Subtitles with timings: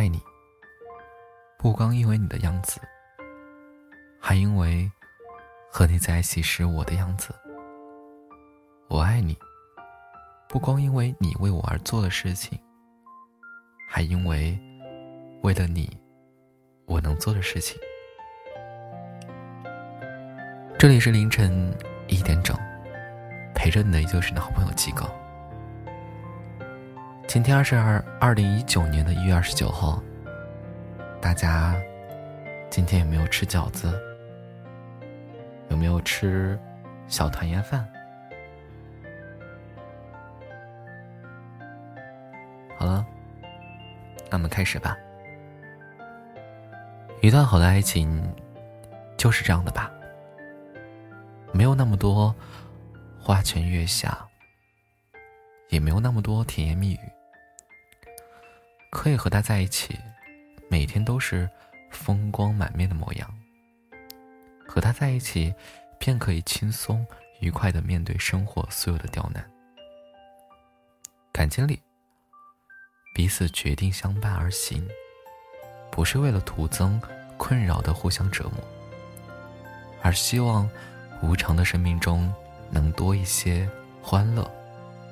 [0.00, 0.18] 爱你，
[1.58, 2.80] 不光因为你的样子，
[4.18, 4.90] 还因为
[5.70, 7.34] 和你在一起时我的样子。
[8.88, 9.36] 我爱你，
[10.48, 12.58] 不光因为你为我而做的事情，
[13.90, 14.58] 还因为
[15.42, 15.94] 为了你
[16.86, 17.78] 我能做的事情。
[20.78, 21.76] 这里是凌晨
[22.08, 22.56] 一点整，
[23.54, 25.04] 陪着你的依旧是你的好朋友鸡哥。
[27.32, 30.02] 今天是二二零一九年的一月二十九号，
[31.20, 31.80] 大家
[32.68, 33.96] 今天有没有吃饺子？
[35.68, 36.58] 有没有吃
[37.06, 37.88] 小团圆饭？
[42.76, 43.06] 好了，
[44.28, 44.98] 那么开始吧。
[47.20, 48.20] 一段好的爱情
[49.16, 49.88] 就是这样的吧。
[51.52, 52.34] 没有那么多
[53.20, 54.18] 花前月下，
[55.68, 56.98] 也没有那么多甜言蜜语，
[58.90, 59.98] 可以和他在一起，
[60.68, 61.48] 每天都是
[61.90, 63.34] 风光满面的模样。
[64.66, 65.54] 和他在一起，
[65.98, 67.06] 便可以轻松
[67.40, 69.48] 愉快的面对生活所有的刁难。
[71.32, 71.80] 感情里，
[73.14, 74.86] 彼此决定相伴而行，
[75.90, 77.00] 不是为了徒增
[77.36, 78.62] 困扰的互相折磨，
[80.02, 80.68] 而希望。
[81.22, 82.32] 无常的生命中，
[82.70, 83.68] 能多一些
[84.00, 84.42] 欢乐；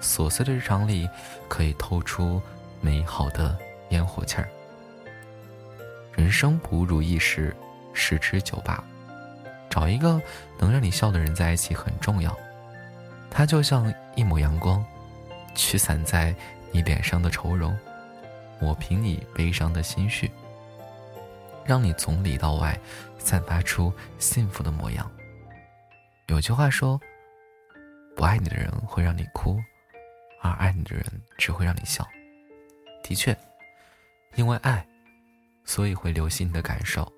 [0.00, 1.06] 琐碎的日常里，
[1.46, 2.40] 可以透出
[2.80, 3.56] 美好的
[3.90, 4.48] 烟火气儿。
[6.12, 7.54] 人生不如意事
[7.92, 8.82] 十之九八，
[9.68, 10.20] 找一个
[10.58, 12.36] 能让你笑的人在一起很重要。
[13.30, 14.84] 他就像一抹阳光，
[15.54, 16.34] 驱散在
[16.72, 17.78] 你脸上的愁容，
[18.60, 20.30] 抹平你悲伤的心绪，
[21.64, 22.78] 让你从里到外
[23.18, 25.10] 散发出幸福的模样。
[26.26, 27.00] 有句话说
[28.16, 29.58] ：“不爱你的人会让你哭，
[30.42, 31.04] 而爱你的人
[31.38, 32.06] 只会让你笑。”
[33.02, 33.36] 的确，
[34.34, 34.86] 因为爱，
[35.64, 37.10] 所以会留心你的感受，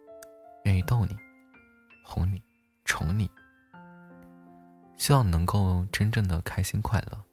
[0.64, 1.17] 愿意逗你、
[2.05, 2.42] 哄你、
[2.84, 3.30] 宠你，
[4.96, 7.24] 希望能够真正的开心快乐。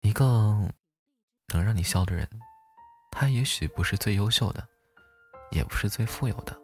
[0.00, 0.26] 一个
[1.48, 2.28] 能让你笑的人，
[3.10, 4.66] 他也许不是最优秀的，
[5.50, 6.56] 也不是最富有的，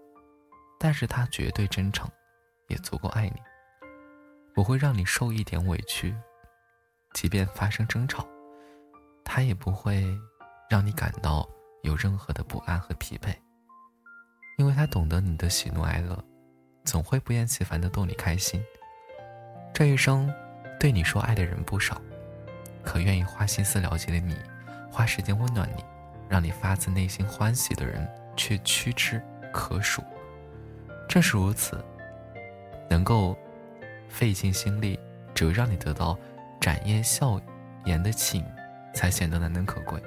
[0.78, 2.10] 但是他绝对真诚。
[2.68, 3.42] 也足够爱你，
[4.54, 6.16] 不会让你受一点委屈，
[7.12, 8.26] 即便发生争吵，
[9.24, 10.04] 他也不会
[10.68, 11.48] 让你感到
[11.82, 13.34] 有任何的不安和疲惫，
[14.58, 16.16] 因为他懂得你的喜怒哀乐，
[16.84, 18.62] 总会不厌其烦的逗你开心。
[19.72, 20.32] 这一生，
[20.78, 22.00] 对你说爱的人不少，
[22.82, 24.36] 可愿意花心思了解的你，
[24.90, 25.84] 花时间温暖你，
[26.28, 29.22] 让你发自内心欢喜的人却屈指
[29.52, 30.02] 可数。
[31.08, 31.82] 正是如此。
[32.90, 33.34] 能够
[34.06, 35.00] 费尽心力，
[35.34, 36.18] 只为让你得到
[36.60, 37.40] 展颜笑
[37.86, 38.44] 颜的情，
[38.94, 40.02] 才显得难能可贵。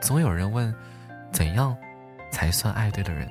[0.00, 0.74] 总有人问，
[1.32, 1.76] 怎样
[2.30, 3.28] 才算爱对的人？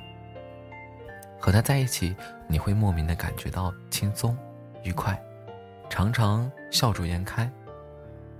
[1.40, 2.14] 和他在一起，
[2.48, 4.36] 你会莫名的感觉到轻松、
[4.82, 5.20] 愉快，
[5.88, 7.50] 常常笑逐颜开。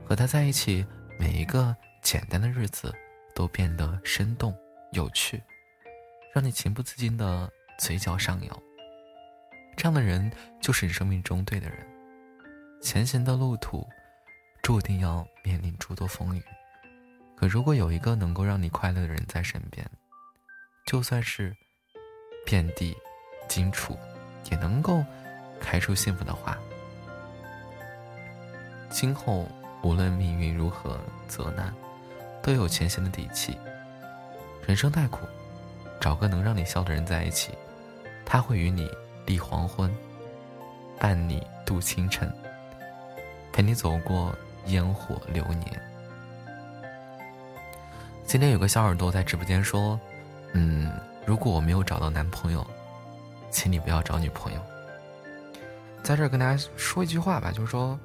[0.05, 0.85] 和他在一起，
[1.19, 2.93] 每一个简单的日子
[3.35, 4.55] 都变得生动
[4.93, 5.43] 有趣，
[6.35, 7.49] 让你情不自禁的
[7.79, 8.63] 嘴角上扬。
[9.77, 10.31] 这样的人
[10.61, 11.79] 就是你生命中对的人。
[12.83, 13.87] 前行的路途，
[14.69, 16.43] 注定要面临诸多风雨。
[17.35, 19.83] 可如果有一个能够让你快乐的人在身边，
[20.85, 21.57] 就算是
[22.45, 22.95] 遍地
[23.49, 23.99] 荆楚，
[24.51, 25.03] 也能够
[25.59, 26.55] 开出幸福的花。
[28.91, 29.49] 今后
[29.83, 31.75] 无论命运如何责难，
[32.43, 33.57] 都有前行的底气。
[34.67, 35.27] 人生太苦，
[35.99, 37.53] 找个能让你笑的人在一起，
[38.27, 38.87] 他会与你。
[39.25, 39.91] 立黄昏，
[40.99, 42.31] 伴你度清晨，
[43.51, 44.37] 陪你走过
[44.67, 45.81] 烟火流年。
[48.25, 49.99] 今天有个小耳朵在直播间说
[50.53, 50.93] ：“嗯，
[51.25, 52.67] 如果我没有找到男朋友，
[53.51, 54.61] 请你不要找女朋友。”
[56.05, 57.99] 在这儿跟大家说一句话吧，就是说，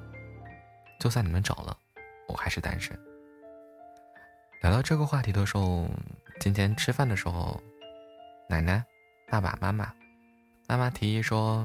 [0.98, 1.76] 就算你们找了，
[2.26, 2.98] 我还是单身。
[4.62, 5.86] 聊到这个话题的时候，
[6.40, 7.60] 今天吃饭的时候，
[8.48, 8.82] 奶奶、
[9.28, 9.92] 爸爸妈妈。
[10.66, 11.62] 妈妈提议说：“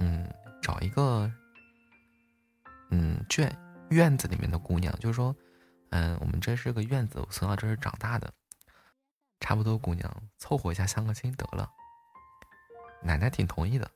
[0.00, 0.26] 嗯，
[0.62, 1.30] 找一个，
[2.90, 3.54] 嗯，圈
[3.90, 5.34] 院子里面的姑娘，就是说，
[5.90, 8.32] 嗯，我们这是个院子，我从小这是长大的，
[9.40, 11.70] 差不多姑娘凑合一下相个亲得了。”
[13.02, 13.90] 奶奶挺同意的。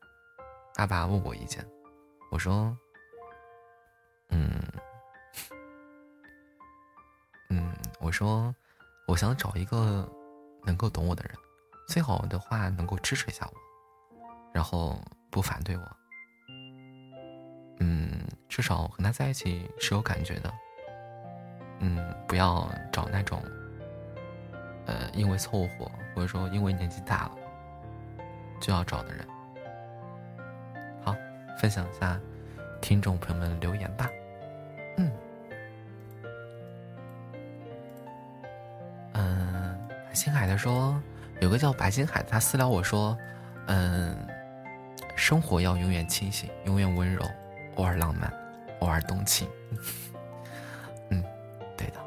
[0.76, 1.66] 爸爸问我意见，
[2.30, 2.76] 我说
[4.30, 4.62] ：“嗯，
[7.50, 8.54] 嗯，我说，
[9.08, 10.08] 我想找一个
[10.64, 11.36] 能够懂我的人，
[11.88, 13.60] 最好的话能够支持一下我。”
[14.54, 15.96] 然后不反对我，
[17.80, 18.10] 嗯，
[18.48, 20.52] 至少和他在一起是有感觉的，
[21.80, 23.42] 嗯，不要找那种
[24.86, 27.32] 呃，因为凑合，或者说因为年纪大了
[28.60, 29.26] 就要找的人。
[31.02, 31.16] 好，
[31.58, 32.20] 分享一下
[32.82, 34.10] 听众朋友们留言吧。
[34.98, 35.10] 嗯，
[39.14, 41.00] 嗯，星海的说，
[41.40, 43.16] 有个叫白星海，他私聊我说，
[43.68, 44.14] 嗯，
[45.16, 47.24] 生活要永远清醒，永远温柔，
[47.80, 48.30] 偶尔浪漫，
[48.80, 49.48] 偶尔动情。
[51.08, 51.24] 嗯，
[51.78, 52.00] 对的。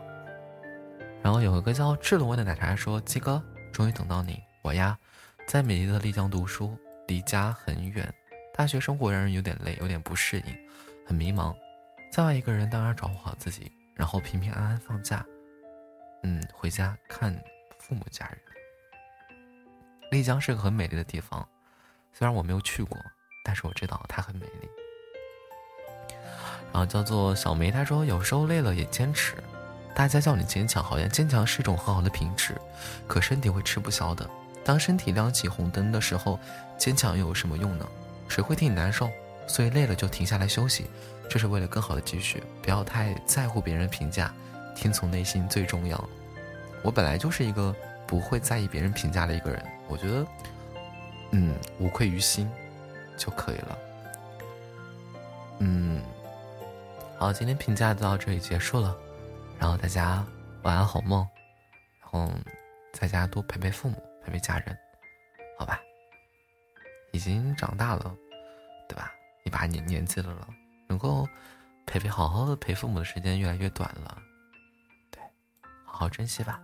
[1.24, 3.42] 然后有一个叫智龙味的奶茶说，鸡哥，
[3.72, 4.96] 终于等到你，我呀，
[5.48, 6.78] 在美丽的丽江读书，
[7.08, 8.08] 离家很远，
[8.54, 10.56] 大学生活让人有点累，有点不适应，
[11.08, 11.56] 很迷茫。
[12.12, 15.26] 在外一个人，当然照顾好自己，然后平平安安放假，
[16.22, 17.34] 嗯，回家看
[17.80, 18.38] 父母家人。
[20.12, 21.50] 丽江是个很美丽的地方，
[22.12, 22.96] 虽然我没有去过，
[23.44, 24.70] 但是我知道它很美丽。
[26.74, 29.36] 啊叫做小梅，她说有时候累了也坚持。
[29.96, 32.60] 大家叫你坚强，好像坚强是一种很好的品质，
[33.08, 34.30] 可身体会吃不消的。
[34.66, 36.40] 当身体亮起红灯的时候，
[36.78, 37.88] 坚强又有什么用呢？
[38.28, 39.10] 谁会替你难受？
[39.46, 40.88] 所以累了就停下来休息。
[41.30, 44.34] 这是为了更好的继续，不要太在乎别人评价，
[44.76, 46.10] 听从内心最重要。
[46.82, 47.76] 我本来就是一个
[48.08, 50.26] 不会在意别人评价的一个人，我觉得，
[51.32, 52.50] 嗯，无愧于心
[53.16, 53.78] 就可以了。
[55.60, 56.02] 嗯，
[57.24, 58.94] 好，今天评价就到这里结束了，
[59.58, 60.22] 然后大家
[60.64, 61.26] 晚安好梦，
[62.02, 62.30] 然后
[62.92, 64.78] 在家多陪陪父母，陪陪家人，
[65.58, 65.80] 好吧？
[67.14, 68.14] 已经长大了，
[68.90, 69.10] 对吧？
[69.46, 70.50] 一把年年纪了了。
[70.90, 71.26] 能够
[71.86, 74.22] 陪陪好好的陪父母的时间越来越短了，
[75.10, 75.22] 对，
[75.86, 76.60] 好好珍惜吧。